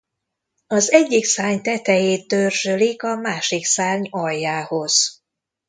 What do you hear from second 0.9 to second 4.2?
egyik szárny tetejét dörzsölik a másik szárny